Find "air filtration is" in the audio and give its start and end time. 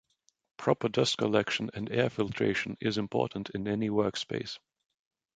1.91-2.97